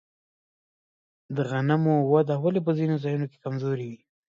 [1.35, 3.99] د غنمو وده ولې په ځینو ځایونو کې کمزورې وي؟